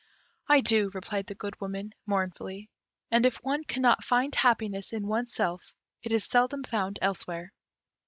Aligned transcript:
"I 0.47 0.61
do," 0.61 0.89
replied 0.95 1.27
the 1.27 1.35
Good 1.35 1.61
Woman, 1.61 1.93
mournfully; 2.07 2.71
"and 3.11 3.23
if 3.23 3.35
one 3.43 3.63
cannot 3.63 4.03
find 4.03 4.33
happiness 4.33 4.93
in 4.93 5.05
one's 5.05 5.31
self, 5.31 5.75
it 6.01 6.11
is 6.11 6.23
seldom 6.23 6.63
found 6.63 6.97
elsewhere. 7.03 7.53